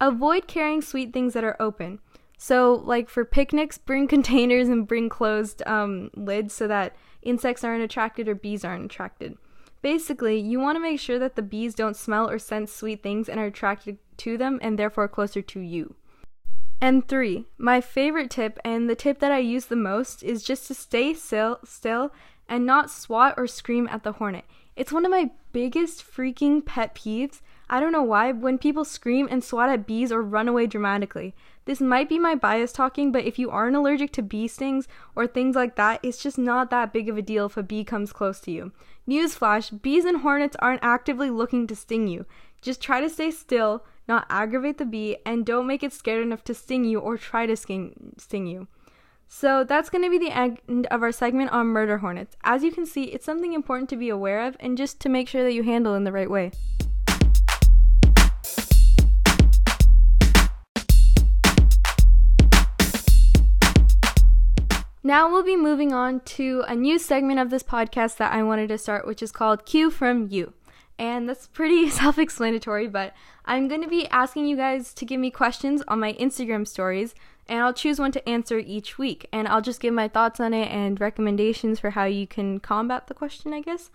Avoid 0.00 0.46
carrying 0.48 0.80
sweet 0.80 1.12
things 1.12 1.34
that 1.34 1.44
are 1.44 1.60
open. 1.60 1.98
So, 2.38 2.72
like 2.72 3.10
for 3.10 3.26
picnics, 3.26 3.76
bring 3.76 4.08
containers 4.08 4.70
and 4.70 4.88
bring 4.88 5.10
closed 5.10 5.62
um, 5.66 6.10
lids 6.14 6.54
so 6.54 6.66
that 6.66 6.96
insects 7.20 7.62
aren't 7.62 7.84
attracted 7.84 8.26
or 8.26 8.34
bees 8.34 8.64
aren't 8.64 8.86
attracted. 8.86 9.36
Basically, 9.82 10.40
you 10.40 10.60
want 10.60 10.76
to 10.76 10.80
make 10.80 10.98
sure 10.98 11.18
that 11.18 11.36
the 11.36 11.42
bees 11.42 11.74
don't 11.74 11.94
smell 11.94 12.30
or 12.30 12.38
sense 12.38 12.72
sweet 12.72 13.02
things 13.02 13.28
and 13.28 13.38
are 13.38 13.44
attracted 13.44 13.98
to 14.16 14.38
them 14.38 14.58
and 14.62 14.78
therefore 14.78 15.08
closer 15.08 15.42
to 15.42 15.60
you. 15.60 15.94
And 16.80 17.06
three, 17.08 17.46
my 17.58 17.80
favorite 17.80 18.30
tip 18.30 18.58
and 18.64 18.88
the 18.88 18.94
tip 18.94 19.18
that 19.18 19.32
I 19.32 19.38
use 19.38 19.66
the 19.66 19.76
most 19.76 20.22
is 20.22 20.44
just 20.44 20.68
to 20.68 20.74
stay 20.74 21.12
still, 21.14 21.58
still 21.64 22.12
and 22.48 22.64
not 22.64 22.90
swat 22.90 23.34
or 23.36 23.46
scream 23.46 23.88
at 23.90 24.04
the 24.04 24.12
hornet. 24.12 24.44
It's 24.76 24.92
one 24.92 25.04
of 25.04 25.10
my 25.10 25.30
biggest 25.52 26.04
freaking 26.04 26.64
pet 26.64 26.94
peeves. 26.94 27.40
I 27.68 27.80
don't 27.80 27.92
know 27.92 28.02
why, 28.02 28.30
when 28.30 28.58
people 28.58 28.84
scream 28.84 29.28
and 29.30 29.42
swat 29.42 29.68
at 29.68 29.86
bees 29.86 30.12
or 30.12 30.22
run 30.22 30.46
away 30.46 30.66
dramatically. 30.66 31.34
This 31.64 31.80
might 31.80 32.08
be 32.08 32.18
my 32.18 32.34
bias 32.34 32.72
talking, 32.72 33.12
but 33.12 33.24
if 33.24 33.38
you 33.38 33.50
aren't 33.50 33.76
allergic 33.76 34.12
to 34.12 34.22
bee 34.22 34.48
stings 34.48 34.86
or 35.16 35.26
things 35.26 35.56
like 35.56 35.74
that, 35.76 36.00
it's 36.02 36.22
just 36.22 36.38
not 36.38 36.70
that 36.70 36.92
big 36.92 37.08
of 37.08 37.18
a 37.18 37.22
deal 37.22 37.46
if 37.46 37.56
a 37.56 37.62
bee 37.62 37.84
comes 37.84 38.12
close 38.12 38.40
to 38.40 38.52
you. 38.52 38.72
Newsflash 39.06 39.82
bees 39.82 40.04
and 40.04 40.18
hornets 40.18 40.56
aren't 40.60 40.84
actively 40.84 41.28
looking 41.28 41.66
to 41.66 41.76
sting 41.76 42.06
you. 42.06 42.24
Just 42.62 42.80
try 42.80 43.00
to 43.00 43.10
stay 43.10 43.30
still, 43.32 43.84
not 44.08 44.26
aggravate 44.30 44.78
the 44.78 44.86
bee, 44.86 45.18
and 45.26 45.44
don't 45.44 45.66
make 45.66 45.82
it 45.82 45.92
scared 45.92 46.22
enough 46.22 46.42
to 46.44 46.54
sting 46.54 46.84
you 46.84 46.98
or 46.98 47.18
try 47.18 47.46
to 47.46 47.54
sting, 47.54 48.14
sting 48.16 48.46
you. 48.46 48.66
So 49.28 49.62
that's 49.62 49.90
going 49.90 50.02
to 50.04 50.10
be 50.10 50.18
the 50.18 50.34
end 50.34 50.86
of 50.90 51.02
our 51.02 51.12
segment 51.12 51.50
on 51.50 51.66
murder 51.66 51.98
hornets. 51.98 52.34
As 52.42 52.64
you 52.64 52.72
can 52.72 52.86
see, 52.86 53.04
it's 53.04 53.26
something 53.26 53.52
important 53.52 53.90
to 53.90 53.96
be 53.96 54.08
aware 54.08 54.46
of 54.46 54.56
and 54.58 54.78
just 54.78 55.00
to 55.00 55.10
make 55.10 55.28
sure 55.28 55.44
that 55.44 55.52
you 55.52 55.62
handle 55.62 55.94
in 55.94 56.04
the 56.04 56.12
right 56.12 56.30
way. 56.30 56.50
Now 65.04 65.30
we'll 65.30 65.42
be 65.42 65.56
moving 65.56 65.92
on 65.94 66.20
to 66.20 66.64
a 66.66 66.74
new 66.74 66.98
segment 66.98 67.38
of 67.38 67.48
this 67.48 67.62
podcast 67.62 68.16
that 68.16 68.32
I 68.32 68.42
wanted 68.42 68.68
to 68.68 68.78
start, 68.78 69.06
which 69.06 69.22
is 69.22 69.32
called 69.32 69.64
Q 69.64 69.90
from 69.90 70.28
You. 70.28 70.52
And 70.98 71.28
that's 71.28 71.46
pretty 71.46 71.88
self 71.90 72.18
explanatory, 72.18 72.88
but 72.88 73.14
I'm 73.44 73.68
going 73.68 73.82
to 73.82 73.88
be 73.88 74.08
asking 74.08 74.46
you 74.46 74.56
guys 74.56 74.92
to 74.94 75.04
give 75.04 75.20
me 75.20 75.30
questions 75.30 75.82
on 75.88 76.00
my 76.00 76.14
Instagram 76.14 76.66
stories, 76.66 77.14
and 77.48 77.60
I'll 77.60 77.72
choose 77.72 77.98
one 77.98 78.12
to 78.12 78.28
answer 78.28 78.58
each 78.58 78.98
week. 78.98 79.26
And 79.32 79.48
I'll 79.48 79.62
just 79.62 79.80
give 79.80 79.94
my 79.94 80.08
thoughts 80.08 80.40
on 80.40 80.52
it 80.52 80.70
and 80.70 81.00
recommendations 81.00 81.80
for 81.80 81.90
how 81.90 82.04
you 82.04 82.26
can 82.26 82.60
combat 82.60 83.06
the 83.06 83.14
question, 83.14 83.52
I 83.54 83.60
guess. 83.60 83.90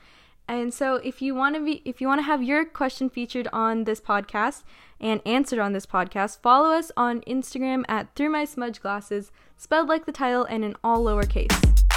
And 0.47 0.73
so 0.73 0.95
if 0.95 1.21
you 1.21 1.33
want 1.35 1.55
to 1.55 1.63
be 1.63 1.81
if 1.85 2.01
you 2.01 2.07
want 2.07 2.19
to 2.19 2.23
have 2.23 2.43
your 2.43 2.65
question 2.65 3.09
featured 3.09 3.47
on 3.53 3.85
this 3.85 4.01
podcast 4.01 4.63
and 4.99 5.21
answered 5.25 5.59
on 5.59 5.73
this 5.73 5.85
podcast, 5.85 6.41
follow 6.41 6.71
us 6.71 6.91
on 6.97 7.21
Instagram 7.21 7.83
at 7.87 8.13
Through 8.15 8.29
My 8.29 8.43
Smudge 8.43 8.81
Glasses, 8.81 9.31
spelled 9.55 9.87
like 9.87 10.05
the 10.05 10.11
title 10.11 10.43
and 10.43 10.65
in 10.65 10.75
all 10.83 11.03
lowercase. 11.03 11.92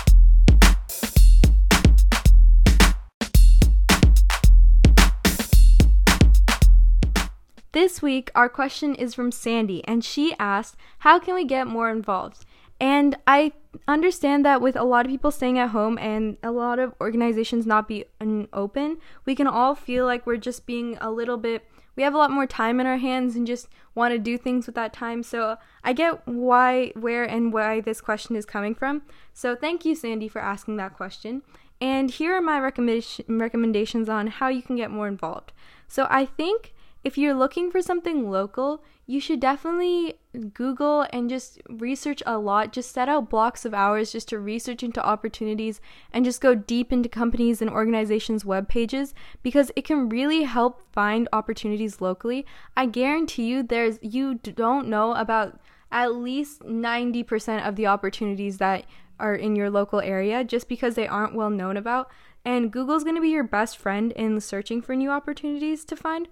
This 7.76 8.00
week, 8.00 8.30
our 8.34 8.48
question 8.48 8.94
is 8.94 9.12
from 9.12 9.30
Sandy, 9.30 9.84
and 9.86 10.02
she 10.02 10.34
asked, 10.38 10.78
How 11.00 11.18
can 11.18 11.34
we 11.34 11.44
get 11.44 11.66
more 11.66 11.90
involved? 11.90 12.46
And 12.80 13.18
I 13.26 13.52
understand 13.86 14.46
that 14.46 14.62
with 14.62 14.76
a 14.76 14.82
lot 14.82 15.04
of 15.04 15.10
people 15.10 15.30
staying 15.30 15.58
at 15.58 15.68
home 15.68 15.98
and 15.98 16.38
a 16.42 16.52
lot 16.52 16.78
of 16.78 16.94
organizations 17.02 17.66
not 17.66 17.86
being 17.86 18.48
open, 18.50 18.96
we 19.26 19.34
can 19.34 19.46
all 19.46 19.74
feel 19.74 20.06
like 20.06 20.26
we're 20.26 20.38
just 20.38 20.64
being 20.64 20.96
a 21.02 21.10
little 21.10 21.36
bit 21.36 21.68
we 21.96 22.02
have 22.02 22.14
a 22.14 22.18
lot 22.18 22.30
more 22.30 22.46
time 22.46 22.80
in 22.80 22.86
our 22.86 22.96
hands 22.96 23.36
and 23.36 23.46
just 23.46 23.68
want 23.94 24.12
to 24.12 24.18
do 24.18 24.38
things 24.38 24.64
with 24.64 24.74
that 24.74 24.92
time. 24.94 25.22
So 25.22 25.56
I 25.84 25.92
get 25.92 26.26
why, 26.26 26.92
where, 26.94 27.24
and 27.24 27.52
why 27.52 27.80
this 27.80 28.02
question 28.02 28.36
is 28.36 28.44
coming 28.44 28.74
from. 28.74 29.02
So 29.32 29.56
thank 29.56 29.84
you, 29.86 29.94
Sandy, 29.94 30.28
for 30.28 30.40
asking 30.40 30.76
that 30.76 30.94
question. 30.94 31.40
And 31.80 32.10
here 32.10 32.34
are 32.34 32.42
my 32.42 32.60
recommendation, 32.60 33.24
recommendations 33.38 34.10
on 34.10 34.26
how 34.26 34.48
you 34.48 34.60
can 34.60 34.76
get 34.76 34.90
more 34.90 35.08
involved. 35.08 35.52
So 35.88 36.06
I 36.10 36.26
think 36.26 36.74
if 37.06 37.16
you're 37.16 37.34
looking 37.34 37.70
for 37.70 37.80
something 37.80 38.32
local, 38.32 38.82
you 39.06 39.20
should 39.20 39.38
definitely 39.38 40.14
Google 40.52 41.06
and 41.12 41.30
just 41.30 41.60
research 41.70 42.20
a 42.26 42.36
lot. 42.36 42.72
Just 42.72 42.90
set 42.90 43.08
out 43.08 43.30
blocks 43.30 43.64
of 43.64 43.72
hours 43.72 44.10
just 44.10 44.28
to 44.30 44.40
research 44.40 44.82
into 44.82 45.00
opportunities 45.06 45.80
and 46.12 46.24
just 46.24 46.40
go 46.40 46.56
deep 46.56 46.92
into 46.92 47.08
companies 47.08 47.62
and 47.62 47.70
organizations' 47.70 48.44
web 48.44 48.68
pages 48.68 49.14
because 49.44 49.70
it 49.76 49.84
can 49.84 50.08
really 50.08 50.42
help 50.42 50.82
find 50.92 51.28
opportunities 51.32 52.00
locally. 52.00 52.44
I 52.76 52.86
guarantee 52.86 53.46
you 53.46 53.62
there's 53.62 54.00
you 54.02 54.34
don't 54.34 54.88
know 54.88 55.14
about 55.14 55.60
at 55.92 56.16
least 56.16 56.62
90% 56.62 57.68
of 57.68 57.76
the 57.76 57.86
opportunities 57.86 58.58
that 58.58 58.84
are 59.20 59.36
in 59.36 59.54
your 59.54 59.70
local 59.70 60.00
area 60.00 60.42
just 60.42 60.68
because 60.68 60.96
they 60.96 61.06
aren't 61.06 61.36
well 61.36 61.50
known 61.50 61.76
about. 61.76 62.10
And 62.44 62.72
Google's 62.72 63.04
going 63.04 63.14
to 63.14 63.22
be 63.22 63.28
your 63.28 63.44
best 63.44 63.78
friend 63.78 64.10
in 64.10 64.40
searching 64.40 64.82
for 64.82 64.96
new 64.96 65.10
opportunities 65.10 65.84
to 65.84 65.94
find. 65.94 66.26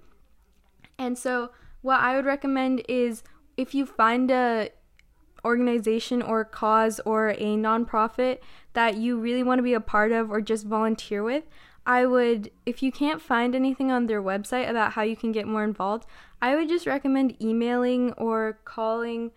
And 0.98 1.18
so, 1.18 1.50
what 1.82 2.00
I 2.00 2.16
would 2.16 2.24
recommend 2.24 2.82
is 2.88 3.22
if 3.56 3.74
you 3.74 3.84
find 3.86 4.30
a 4.30 4.70
organization 5.44 6.22
or 6.22 6.44
cause 6.44 7.00
or 7.04 7.30
a 7.30 7.56
nonprofit 7.56 8.38
that 8.72 8.96
you 8.96 9.18
really 9.18 9.42
want 9.42 9.58
to 9.58 9.62
be 9.62 9.74
a 9.74 9.80
part 9.80 10.10
of 10.10 10.30
or 10.30 10.40
just 10.40 10.66
volunteer 10.66 11.22
with, 11.22 11.44
I 11.86 12.06
would, 12.06 12.50
if 12.64 12.82
you 12.82 12.90
can't 12.90 13.20
find 13.20 13.54
anything 13.54 13.92
on 13.92 14.06
their 14.06 14.22
website 14.22 14.70
about 14.70 14.92
how 14.92 15.02
you 15.02 15.16
can 15.16 15.32
get 15.32 15.46
more 15.46 15.64
involved, 15.64 16.06
I 16.40 16.56
would 16.56 16.68
just 16.68 16.86
recommend 16.86 17.40
emailing 17.42 18.12
or 18.14 18.58
calling 18.64 19.32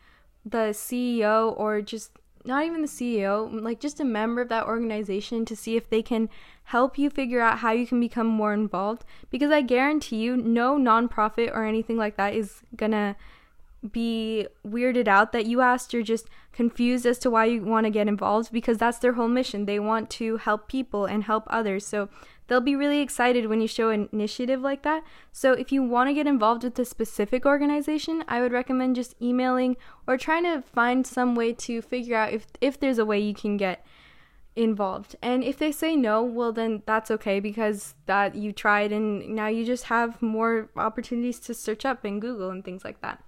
the 0.45 0.71
CEO 0.71 1.57
or 1.57 1.81
just 1.81 2.11
not 2.47 2.63
even 2.65 2.81
the 2.81 2.87
CEO, 2.87 3.61
like 3.61 3.79
just 3.79 3.99
a 3.99 4.05
member 4.05 4.41
of 4.41 4.49
that 4.49 4.65
organization 4.65 5.45
to 5.45 5.55
see 5.55 5.75
if 5.75 5.89
they 5.89 6.01
can 6.01 6.29
help 6.63 6.97
you 6.97 7.09
figure 7.09 7.41
out 7.41 7.59
how 7.59 7.71
you 7.71 7.85
can 7.85 7.99
become 7.99 8.27
more 8.27 8.53
involved. 8.53 9.03
Because 9.29 9.51
I 9.51 9.61
guarantee 9.61 10.17
you, 10.17 10.37
no 10.37 10.77
nonprofit 10.77 11.53
or 11.53 11.65
anything 11.65 11.97
like 11.97 12.17
that 12.17 12.33
is 12.33 12.61
gonna 12.75 13.15
be 13.91 14.47
weirded 14.65 15.07
out 15.07 15.31
that 15.31 15.45
you 15.45 15.61
asked. 15.61 15.93
You're 15.93 16.03
just 16.03 16.27
confused 16.51 17.05
as 17.05 17.19
to 17.19 17.29
why 17.29 17.45
you 17.45 17.63
want 17.63 17.85
to 17.85 17.91
get 17.91 18.07
involved 18.07 18.51
because 18.51 18.77
that's 18.77 18.97
their 18.97 19.13
whole 19.13 19.27
mission. 19.27 19.65
They 19.65 19.79
want 19.79 20.09
to 20.11 20.37
help 20.37 20.67
people 20.67 21.05
and 21.05 21.23
help 21.23 21.43
others. 21.47 21.85
So 21.85 22.09
they'll 22.47 22.61
be 22.61 22.75
really 22.75 23.01
excited 23.01 23.45
when 23.45 23.61
you 23.61 23.67
show 23.67 23.89
an 23.89 24.09
initiative 24.11 24.61
like 24.61 24.83
that. 24.83 25.03
So 25.31 25.53
if 25.53 25.71
you 25.71 25.83
want 25.83 26.09
to 26.09 26.13
get 26.13 26.27
involved 26.27 26.63
with 26.63 26.79
a 26.79 26.85
specific 26.85 27.45
organization, 27.45 28.23
I 28.27 28.41
would 28.41 28.51
recommend 28.51 28.95
just 28.95 29.15
emailing 29.21 29.77
or 30.07 30.17
trying 30.17 30.43
to 30.43 30.61
find 30.61 31.05
some 31.05 31.35
way 31.35 31.53
to 31.53 31.81
figure 31.81 32.15
out 32.15 32.33
if 32.33 32.47
if 32.61 32.79
there's 32.79 32.99
a 32.99 33.05
way 33.05 33.19
you 33.19 33.33
can 33.33 33.57
get 33.57 33.85
involved. 34.55 35.15
And 35.21 35.43
if 35.43 35.59
they 35.59 35.71
say 35.71 35.95
no, 35.95 36.23
well 36.23 36.51
then 36.51 36.81
that's 36.87 37.11
okay 37.11 37.39
because 37.39 37.93
that 38.07 38.33
you 38.33 38.51
tried 38.51 38.91
and 38.91 39.35
now 39.35 39.47
you 39.47 39.63
just 39.63 39.85
have 39.85 40.19
more 40.21 40.69
opportunities 40.75 41.39
to 41.41 41.53
search 41.53 41.85
up 41.85 42.03
in 42.03 42.19
Google 42.19 42.49
and 42.49 42.65
things 42.65 42.83
like 42.83 43.01
that. 43.01 43.23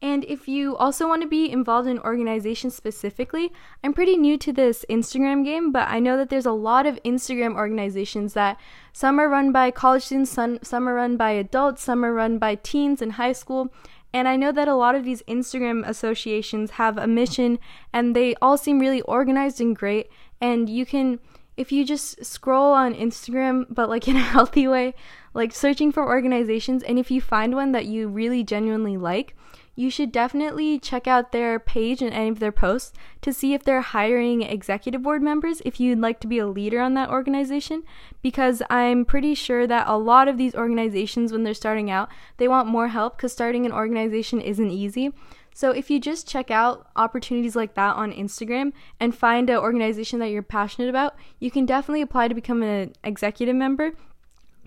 And 0.00 0.24
if 0.26 0.46
you 0.46 0.76
also 0.76 1.08
want 1.08 1.22
to 1.22 1.28
be 1.28 1.50
involved 1.50 1.88
in 1.88 1.98
organizations 1.98 2.74
specifically, 2.74 3.52
I'm 3.82 3.92
pretty 3.92 4.16
new 4.16 4.38
to 4.38 4.52
this 4.52 4.84
Instagram 4.88 5.44
game, 5.44 5.72
but 5.72 5.88
I 5.88 5.98
know 5.98 6.16
that 6.16 6.30
there's 6.30 6.46
a 6.46 6.52
lot 6.52 6.86
of 6.86 7.02
Instagram 7.02 7.56
organizations 7.56 8.34
that 8.34 8.60
some 8.92 9.18
are 9.18 9.28
run 9.28 9.50
by 9.50 9.72
college 9.72 10.04
students, 10.04 10.30
some, 10.30 10.60
some 10.62 10.88
are 10.88 10.94
run 10.94 11.16
by 11.16 11.32
adults, 11.32 11.82
some 11.82 12.04
are 12.04 12.12
run 12.12 12.38
by 12.38 12.54
teens 12.54 13.02
in 13.02 13.10
high 13.10 13.32
school. 13.32 13.72
And 14.12 14.28
I 14.28 14.36
know 14.36 14.52
that 14.52 14.68
a 14.68 14.74
lot 14.74 14.94
of 14.94 15.04
these 15.04 15.22
Instagram 15.22 15.86
associations 15.86 16.72
have 16.72 16.96
a 16.96 17.08
mission 17.08 17.58
and 17.92 18.14
they 18.14 18.36
all 18.40 18.56
seem 18.56 18.78
really 18.78 19.02
organized 19.02 19.60
and 19.60 19.76
great. 19.76 20.10
And 20.40 20.68
you 20.68 20.86
can, 20.86 21.18
if 21.56 21.72
you 21.72 21.84
just 21.84 22.24
scroll 22.24 22.72
on 22.72 22.94
Instagram, 22.94 23.66
but 23.68 23.88
like 23.88 24.06
in 24.06 24.16
a 24.16 24.20
healthy 24.20 24.68
way, 24.68 24.94
like 25.34 25.52
searching 25.52 25.90
for 25.90 26.06
organizations, 26.06 26.84
and 26.84 27.00
if 27.00 27.10
you 27.10 27.20
find 27.20 27.54
one 27.54 27.72
that 27.72 27.86
you 27.86 28.06
really 28.06 28.44
genuinely 28.44 28.96
like, 28.96 29.34
you 29.78 29.90
should 29.90 30.10
definitely 30.10 30.76
check 30.76 31.06
out 31.06 31.30
their 31.30 31.60
page 31.60 32.02
and 32.02 32.12
any 32.12 32.30
of 32.30 32.40
their 32.40 32.50
posts 32.50 32.92
to 33.22 33.32
see 33.32 33.54
if 33.54 33.62
they're 33.62 33.80
hiring 33.80 34.42
executive 34.42 35.04
board 35.04 35.22
members 35.22 35.62
if 35.64 35.78
you'd 35.78 36.00
like 36.00 36.18
to 36.18 36.26
be 36.26 36.40
a 36.40 36.48
leader 36.48 36.80
on 36.80 36.94
that 36.94 37.08
organization 37.08 37.84
because 38.20 38.60
I'm 38.68 39.04
pretty 39.04 39.36
sure 39.36 39.68
that 39.68 39.86
a 39.86 39.96
lot 39.96 40.26
of 40.26 40.36
these 40.36 40.56
organizations 40.56 41.30
when 41.30 41.44
they're 41.44 41.54
starting 41.54 41.92
out, 41.92 42.08
they 42.38 42.48
want 42.48 42.66
more 42.66 42.88
help 42.88 43.18
cuz 43.18 43.32
starting 43.32 43.64
an 43.66 43.70
organization 43.70 44.40
isn't 44.40 44.68
easy. 44.68 45.12
So 45.54 45.70
if 45.70 45.90
you 45.90 46.00
just 46.00 46.26
check 46.26 46.50
out 46.50 46.88
opportunities 46.96 47.54
like 47.54 47.74
that 47.74 47.94
on 47.94 48.12
Instagram 48.12 48.72
and 48.98 49.14
find 49.14 49.48
an 49.48 49.58
organization 49.58 50.18
that 50.18 50.30
you're 50.30 50.42
passionate 50.42 50.88
about, 50.88 51.14
you 51.38 51.52
can 51.52 51.66
definitely 51.66 52.02
apply 52.02 52.26
to 52.26 52.34
become 52.34 52.64
an 52.64 52.94
executive 53.04 53.54
member 53.54 53.92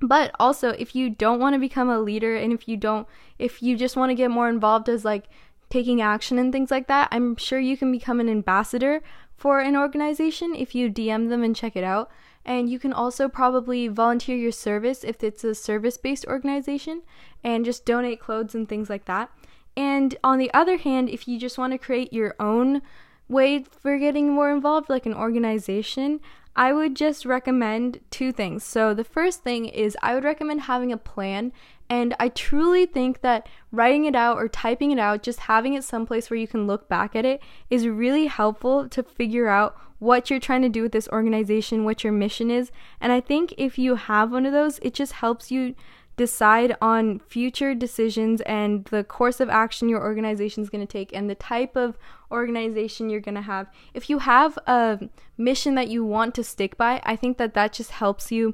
but 0.01 0.31
also, 0.39 0.69
if 0.69 0.95
you 0.95 1.09
don't 1.09 1.39
want 1.39 1.53
to 1.53 1.59
become 1.59 1.89
a 1.89 1.99
leader 1.99 2.35
and 2.35 2.51
if 2.51 2.67
you 2.67 2.75
don't, 2.75 3.07
if 3.37 3.61
you 3.61 3.77
just 3.77 3.95
want 3.95 4.09
to 4.09 4.15
get 4.15 4.31
more 4.31 4.49
involved 4.49 4.89
as 4.89 5.05
like 5.05 5.25
taking 5.69 6.01
action 6.01 6.39
and 6.39 6.51
things 6.51 6.71
like 6.71 6.87
that, 6.87 7.07
I'm 7.11 7.35
sure 7.35 7.59
you 7.59 7.77
can 7.77 7.91
become 7.91 8.19
an 8.19 8.29
ambassador 8.29 9.01
for 9.37 9.59
an 9.59 9.75
organization 9.75 10.55
if 10.55 10.73
you 10.73 10.89
DM 10.89 11.29
them 11.29 11.43
and 11.43 11.55
check 11.55 11.75
it 11.75 11.83
out. 11.83 12.09
And 12.43 12.69
you 12.69 12.79
can 12.79 12.91
also 12.91 13.29
probably 13.29 13.87
volunteer 13.87 14.35
your 14.35 14.51
service 14.51 15.03
if 15.03 15.23
it's 15.23 15.43
a 15.43 15.53
service 15.53 15.97
based 15.97 16.25
organization 16.25 17.03
and 17.43 17.63
just 17.63 17.85
donate 17.85 18.19
clothes 18.19 18.55
and 18.55 18.67
things 18.67 18.89
like 18.89 19.05
that. 19.05 19.29
And 19.77 20.15
on 20.23 20.39
the 20.39 20.51
other 20.53 20.77
hand, 20.77 21.09
if 21.09 21.27
you 21.27 21.39
just 21.39 21.57
want 21.57 21.73
to 21.73 21.77
create 21.77 22.11
your 22.11 22.35
own 22.39 22.81
way 23.29 23.63
for 23.63 23.97
getting 23.97 24.33
more 24.33 24.51
involved, 24.51 24.89
like 24.89 25.05
an 25.05 25.13
organization, 25.13 26.19
I 26.55 26.73
would 26.73 26.95
just 26.95 27.25
recommend 27.25 27.99
two 28.09 28.31
things. 28.31 28.63
So, 28.63 28.93
the 28.93 29.03
first 29.03 29.43
thing 29.43 29.65
is 29.65 29.97
I 30.01 30.15
would 30.15 30.23
recommend 30.23 30.61
having 30.61 30.91
a 30.91 30.97
plan. 30.97 31.53
And 31.89 32.15
I 32.21 32.29
truly 32.29 32.85
think 32.85 33.19
that 33.19 33.49
writing 33.69 34.05
it 34.05 34.15
out 34.15 34.37
or 34.37 34.47
typing 34.47 34.91
it 34.91 34.99
out, 34.99 35.23
just 35.23 35.39
having 35.41 35.73
it 35.73 35.83
someplace 35.83 36.29
where 36.29 36.39
you 36.39 36.47
can 36.47 36.65
look 36.65 36.87
back 36.87 37.17
at 37.17 37.25
it, 37.25 37.41
is 37.69 37.85
really 37.85 38.27
helpful 38.27 38.87
to 38.87 39.03
figure 39.03 39.49
out 39.49 39.77
what 39.99 40.29
you're 40.29 40.39
trying 40.39 40.61
to 40.61 40.69
do 40.69 40.81
with 40.81 40.93
this 40.93 41.09
organization, 41.09 41.83
what 41.83 42.03
your 42.03 42.13
mission 42.13 42.49
is. 42.49 42.71
And 43.01 43.11
I 43.11 43.19
think 43.19 43.53
if 43.57 43.77
you 43.77 43.95
have 43.95 44.31
one 44.31 44.45
of 44.45 44.53
those, 44.53 44.79
it 44.79 44.93
just 44.93 45.11
helps 45.11 45.51
you 45.51 45.75
decide 46.21 46.77
on 46.83 47.17
future 47.17 47.73
decisions 47.73 48.41
and 48.41 48.85
the 48.85 49.03
course 49.03 49.39
of 49.39 49.49
action 49.49 49.89
your 49.89 50.03
organization 50.03 50.61
is 50.61 50.69
going 50.69 50.85
to 50.85 50.91
take 50.91 51.11
and 51.13 51.27
the 51.27 51.33
type 51.33 51.75
of 51.75 51.97
organization 52.31 53.09
you're 53.09 53.19
going 53.19 53.33
to 53.33 53.41
have. 53.41 53.65
If 53.95 54.07
you 54.07 54.19
have 54.19 54.55
a 54.67 55.09
mission 55.35 55.73
that 55.73 55.87
you 55.87 56.05
want 56.05 56.35
to 56.35 56.43
stick 56.43 56.77
by, 56.77 57.01
I 57.03 57.15
think 57.15 57.39
that 57.39 57.55
that 57.55 57.73
just 57.73 57.89
helps 57.89 58.31
you 58.31 58.53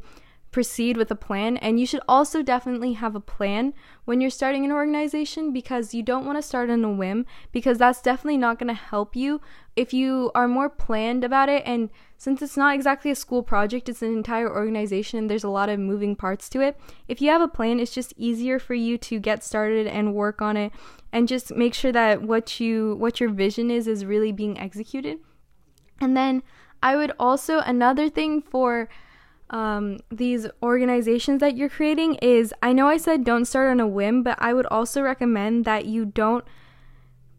proceed 0.58 0.98
with 0.98 1.12
a 1.12 1.16
plan. 1.16 1.56
And 1.58 1.80
you 1.80 1.86
should 1.86 2.02
also 2.08 2.42
definitely 2.42 2.94
have 2.94 3.16
a 3.16 3.20
plan 3.20 3.76
when 4.06 4.22
you're 4.22 4.32
starting 4.32 4.66
an 4.66 4.72
organization 4.72 5.54
because 5.54 5.94
you 5.94 6.02
don't 6.02 6.26
want 6.26 6.40
to 6.40 6.42
start 6.42 6.72
on 6.72 6.84
a 6.84 6.90
whim 6.90 7.28
because 7.52 7.78
that's 7.78 8.02
definitely 8.02 8.38
not 8.38 8.58
going 8.58 8.70
to 8.70 8.74
help 8.74 9.16
you. 9.16 9.40
If 9.76 9.94
you 9.94 10.32
are 10.34 10.48
more 10.48 10.68
planned 10.68 11.24
about 11.24 11.48
it, 11.48 11.62
and 11.64 11.92
since 12.18 12.42
it's 12.42 12.58
not 12.58 12.74
exactly 12.74 13.12
a 13.12 13.16
school 13.16 13.44
project, 13.44 13.88
it's 13.88 14.02
an 14.02 14.12
entire 14.12 14.52
organization 14.52 15.20
and 15.20 15.30
there's 15.30 15.44
a 15.44 15.50
lot 15.50 15.70
of 15.70 15.78
moving 15.78 16.16
parts 16.16 16.50
to 16.50 16.62
it. 16.62 16.76
If 17.08 17.22
you 17.22 17.30
have 17.30 17.42
a 17.42 17.48
plan, 17.48 17.80
it's 17.80 17.94
just 17.94 18.16
easier 18.18 18.58
for 18.58 18.74
you 18.74 18.98
to 18.98 19.20
get 19.20 19.44
started 19.44 19.86
and 19.86 20.16
work 20.16 20.42
on 20.42 20.58
it 20.58 20.72
and 21.12 21.28
just 21.28 21.56
make 21.56 21.76
sure 21.76 21.92
that 21.92 22.24
what 22.24 22.60
you 22.60 22.96
what 22.96 23.20
your 23.20 23.30
vision 23.30 23.70
is 23.70 23.88
is 23.88 24.06
really 24.06 24.32
being 24.32 24.58
executed. 24.58 25.20
And 26.02 26.18
then 26.18 26.42
I 26.82 26.96
would 26.96 27.12
also, 27.20 27.60
another 27.60 28.10
thing 28.10 28.42
for 28.42 28.90
um, 29.50 30.00
these 30.12 30.48
organizations 30.62 31.40
that 31.40 31.56
you're 31.56 31.70
creating 31.70 32.16
is 32.16 32.54
I 32.62 32.74
know 32.74 32.88
I 32.88 32.98
said 32.98 33.24
don't 33.24 33.46
start 33.46 33.70
on 33.70 33.80
a 33.80 33.88
whim, 33.88 34.24
but 34.24 34.38
I 34.42 34.54
would 34.54 34.66
also 34.68 35.02
recommend 35.02 35.66
that 35.66 35.86
you 35.86 36.06
don't 36.06 36.44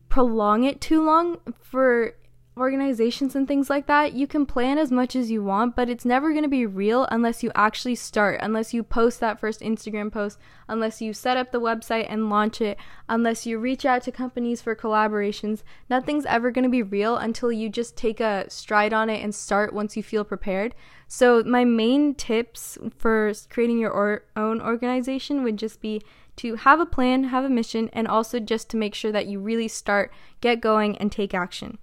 prolong 0.09 0.65
it 0.65 0.81
too 0.81 1.05
long 1.05 1.39
for 1.61 2.15
organizations 2.59 3.35
and 3.35 3.47
things 3.47 3.71
like 3.71 3.87
that, 3.87 4.13
you 4.13 4.27
can 4.27 4.45
plan 4.45 4.79
as 4.79 4.91
much 4.91 5.17
as 5.17 5.31
you 5.31 5.43
want, 5.43 5.77
but 5.77 5.89
it's 5.89 6.05
never 6.05 6.31
going 6.31 6.43
to 6.43 6.49
be 6.49 6.67
real 6.67 7.07
unless 7.11 7.43
you 7.43 7.51
actually 7.55 7.95
start, 7.95 8.41
unless 8.43 8.75
you 8.75 8.83
post 8.83 9.21
that 9.21 9.41
first 9.41 9.61
Instagram 9.61 10.13
post, 10.13 10.39
unless 10.69 11.01
you 11.01 11.13
set 11.13 11.37
up 11.37 11.53
the 11.53 11.61
website 11.61 12.07
and 12.09 12.29
launch 12.29 12.61
it, 12.61 12.77
unless 13.09 13.47
you 13.47 13.59
reach 13.59 13.87
out 13.87 14.03
to 14.03 14.13
companies 14.13 14.61
for 14.61 14.75
collaborations. 14.75 15.63
Nothing's 15.89 16.27
ever 16.27 16.51
going 16.51 16.65
to 16.65 16.69
be 16.69 16.83
real 16.83 17.17
until 17.17 17.53
you 17.53 17.69
just 17.69 17.97
take 17.97 18.21
a 18.21 18.47
stride 18.49 18.93
on 18.93 19.09
it 19.09 19.23
and 19.23 19.35
start 19.35 19.73
once 19.73 19.97
you 19.97 20.03
feel 20.03 20.25
prepared. 20.25 20.75
So, 21.09 21.43
my 21.43 21.65
main 21.65 22.15
tips 22.15 22.77
for 22.97 23.33
creating 23.49 23.79
your 23.79 23.91
or- 23.91 24.25
own 24.37 24.61
organization 24.61 25.43
would 25.43 25.57
just 25.57 25.81
be 25.81 26.03
to 26.37 26.55
have 26.55 26.79
a 26.79 26.87
plan, 26.87 27.25
have 27.25 27.45
a 27.45 27.49
mission, 27.49 27.89
and 27.93 28.07
also 28.07 28.39
just 28.39 28.69
to 28.71 28.77
make 28.77 28.95
sure 28.95 29.11
that 29.11 29.27
you 29.27 29.41
really 29.41 29.69
start, 29.69 30.13
get 30.41 30.61
going, 30.61 30.97
and 30.99 31.11
take 31.11 31.35
action. 31.35 31.79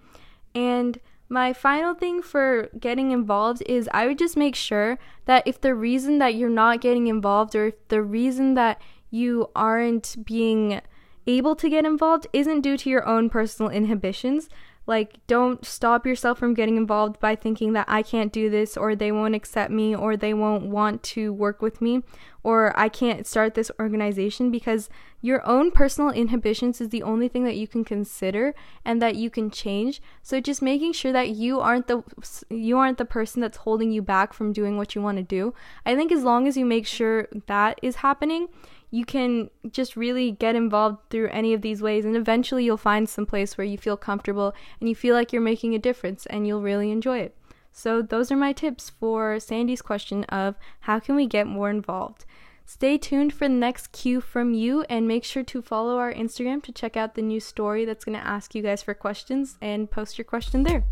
And 0.53 0.99
my 1.27 1.53
final 1.53 1.95
thing 1.95 2.21
for 2.21 2.69
getting 2.79 3.11
involved 3.11 3.63
is 3.65 3.89
I 3.93 4.05
would 4.07 4.19
just 4.19 4.37
make 4.37 4.55
sure 4.55 4.99
that 5.25 5.43
if 5.45 5.59
the 5.59 5.73
reason 5.73 6.19
that 6.19 6.35
you're 6.35 6.49
not 6.49 6.79
getting 6.79 7.07
involved 7.07 7.55
or 7.55 7.67
if 7.67 7.87
the 7.87 8.03
reason 8.03 8.53
that 8.53 8.79
you 9.09 9.49
aren't 9.55 10.15
being 10.23 10.81
able 11.27 11.55
to 11.55 11.69
get 11.69 11.83
involved 11.83 12.27
isn't 12.31 12.61
due 12.61 12.77
to 12.77 12.89
your 12.89 13.05
own 13.07 13.29
personal 13.29 13.71
inhibitions, 13.71 14.49
like, 14.87 15.25
don't 15.27 15.65
stop 15.65 16.05
yourself 16.05 16.37
from 16.37 16.53
getting 16.53 16.77
involved 16.77 17.19
by 17.19 17.35
thinking 17.35 17.73
that 17.73 17.87
I 17.89 18.03
can't 18.03 18.31
do 18.31 18.49
this, 18.49 18.77
or 18.77 18.95
they 18.95 19.11
won't 19.11 19.35
accept 19.35 19.71
me, 19.71 19.95
or 19.95 20.15
they 20.15 20.33
won't 20.33 20.65
want 20.65 21.01
to 21.03 21.33
work 21.33 21.61
with 21.61 21.81
me, 21.81 22.03
or 22.43 22.77
I 22.79 22.89
can't 22.89 23.25
start 23.25 23.55
this 23.55 23.71
organization 23.79 24.51
because 24.51 24.89
your 25.21 25.43
own 25.47 25.71
personal 25.71 26.11
inhibitions 26.11 26.79
is 26.79 26.89
the 26.89 27.01
only 27.01 27.27
thing 27.27 27.43
that 27.45 27.55
you 27.55 27.67
can 27.67 27.83
consider 27.83 28.53
and 28.85 29.01
that 29.01 29.15
you 29.15 29.31
can 29.31 29.49
change. 29.49 29.99
So 30.21 30.39
just 30.39 30.61
making 30.61 30.93
sure 30.93 31.11
that 31.11 31.29
you 31.29 31.59
aren't 31.59 31.87
the 31.87 32.03
you 32.51 32.77
aren't 32.77 32.99
the 32.99 33.05
person 33.05 33.41
that's 33.41 33.57
holding 33.57 33.91
you 33.91 34.03
back 34.03 34.33
from 34.33 34.53
doing 34.53 34.77
what 34.77 34.93
you 34.93 35.01
want 35.01 35.17
to 35.17 35.23
do. 35.23 35.55
I 35.83 35.95
think 35.95 36.11
as 36.11 36.23
long 36.23 36.47
as 36.47 36.55
you 36.55 36.65
make 36.65 36.85
sure 36.85 37.27
that 37.47 37.79
is 37.81 37.95
happening, 37.97 38.49
you 38.91 39.05
can 39.05 39.49
just 39.71 39.95
really 39.95 40.31
get 40.31 40.55
involved 40.55 40.99
through 41.09 41.29
any 41.29 41.53
of 41.53 41.61
these 41.61 41.81
ways 41.81 42.05
and 42.05 42.15
eventually 42.15 42.63
you'll 42.65 42.77
find 42.77 43.07
some 43.07 43.25
place 43.25 43.57
where 43.57 43.65
you 43.65 43.77
feel 43.77 43.97
comfortable 43.97 44.53
and 44.79 44.87
you 44.89 44.95
feel 44.95 45.15
like 45.15 45.33
you're 45.33 45.41
making 45.41 45.75
a 45.75 45.79
difference 45.79 46.25
and 46.27 46.47
you'll 46.47 46.61
really 46.61 46.91
enjoy 46.91 47.19
it. 47.19 47.35
So 47.71 48.01
those 48.01 48.31
are 48.31 48.37
my 48.37 48.53
tips 48.53 48.89
for 48.89 49.39
Sandy's 49.39 49.81
question 49.81 50.23
of 50.25 50.55
how 50.81 50.99
can 50.99 51.15
we 51.15 51.27
get 51.27 51.45
more 51.45 51.69
involved. 51.69 52.25
Stay 52.65 52.97
tuned 52.97 53.33
for 53.33 53.47
the 53.47 53.53
next 53.53 53.91
Q 53.91 54.21
from 54.21 54.53
you 54.53 54.83
and 54.89 55.07
make 55.07 55.23
sure 55.23 55.43
to 55.43 55.61
follow 55.61 55.97
our 55.97 56.13
Instagram 56.13 56.63
to 56.63 56.71
check 56.71 56.97
out 56.97 57.13
the 57.13 57.21
new 57.21 57.39
story 57.39 57.85
that's 57.85 58.05
going 58.05 58.17
to 58.17 58.25
ask 58.25 58.55
you 58.55 58.63
guys 58.63 58.81
for 58.81 58.93
questions 58.93 59.57
and 59.61 59.91
post 59.91 60.17
your 60.17 60.25
question 60.25 60.63
there. 60.63 60.83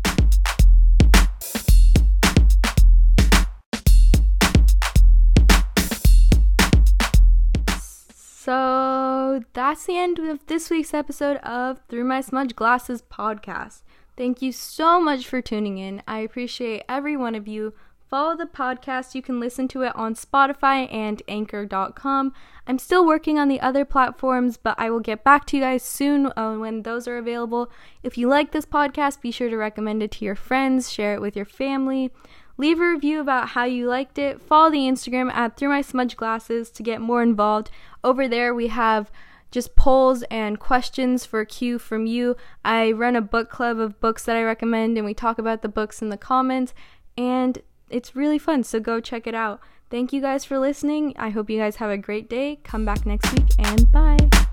That's 9.68 9.86
the 9.86 9.96
end 9.96 10.18
of 10.18 10.44
this 10.46 10.68
week's 10.68 10.92
episode 10.92 11.38
of 11.38 11.80
Through 11.88 12.04
My 12.04 12.20
Smudge 12.20 12.54
Glasses 12.54 13.00
podcast. 13.00 13.80
Thank 14.14 14.42
you 14.42 14.52
so 14.52 15.00
much 15.00 15.26
for 15.26 15.40
tuning 15.40 15.78
in. 15.78 16.02
I 16.06 16.18
appreciate 16.18 16.82
every 16.86 17.16
one 17.16 17.34
of 17.34 17.48
you. 17.48 17.72
Follow 18.10 18.36
the 18.36 18.44
podcast. 18.44 19.14
You 19.14 19.22
can 19.22 19.40
listen 19.40 19.66
to 19.68 19.80
it 19.80 19.96
on 19.96 20.16
Spotify 20.16 20.92
and 20.92 21.22
anchor.com. 21.28 22.34
I'm 22.66 22.78
still 22.78 23.06
working 23.06 23.38
on 23.38 23.48
the 23.48 23.58
other 23.62 23.86
platforms, 23.86 24.58
but 24.58 24.74
I 24.78 24.90
will 24.90 25.00
get 25.00 25.24
back 25.24 25.46
to 25.46 25.56
you 25.56 25.62
guys 25.62 25.82
soon 25.82 26.30
uh, 26.36 26.56
when 26.56 26.82
those 26.82 27.08
are 27.08 27.16
available. 27.16 27.72
If 28.02 28.18
you 28.18 28.28
like 28.28 28.52
this 28.52 28.66
podcast, 28.66 29.22
be 29.22 29.30
sure 29.30 29.48
to 29.48 29.56
recommend 29.56 30.02
it 30.02 30.10
to 30.10 30.26
your 30.26 30.36
friends, 30.36 30.92
share 30.92 31.14
it 31.14 31.22
with 31.22 31.36
your 31.36 31.46
family. 31.46 32.10
Leave 32.58 32.80
a 32.80 32.90
review 32.90 33.18
about 33.18 33.48
how 33.48 33.64
you 33.64 33.88
liked 33.88 34.18
it. 34.18 34.42
Follow 34.42 34.70
the 34.70 34.86
Instagram 34.86 35.32
at 35.32 35.56
Through 35.56 35.70
My 35.70 35.80
Smudge 35.80 36.18
Glasses 36.18 36.70
to 36.72 36.82
get 36.82 37.00
more 37.00 37.22
involved. 37.22 37.70
Over 38.04 38.28
there, 38.28 38.54
we 38.54 38.68
have 38.68 39.10
just 39.54 39.76
polls 39.76 40.24
and 40.32 40.58
questions 40.58 41.24
for 41.24 41.44
Q 41.44 41.78
from 41.78 42.06
you. 42.06 42.36
I 42.64 42.90
run 42.90 43.14
a 43.14 43.22
book 43.22 43.48
club 43.48 43.78
of 43.78 44.00
books 44.00 44.24
that 44.24 44.36
I 44.36 44.42
recommend, 44.42 44.98
and 44.98 45.06
we 45.06 45.14
talk 45.14 45.38
about 45.38 45.62
the 45.62 45.68
books 45.68 46.02
in 46.02 46.08
the 46.08 46.16
comments, 46.16 46.74
and 47.16 47.62
it's 47.88 48.16
really 48.16 48.38
fun. 48.38 48.64
So 48.64 48.80
go 48.80 49.00
check 49.00 49.28
it 49.28 49.34
out. 49.34 49.60
Thank 49.90 50.12
you 50.12 50.20
guys 50.20 50.44
for 50.44 50.58
listening. 50.58 51.14
I 51.16 51.30
hope 51.30 51.48
you 51.48 51.58
guys 51.60 51.76
have 51.76 51.90
a 51.90 51.96
great 51.96 52.28
day. 52.28 52.58
Come 52.64 52.84
back 52.84 53.06
next 53.06 53.32
week, 53.32 53.46
and 53.60 53.90
bye. 53.92 54.43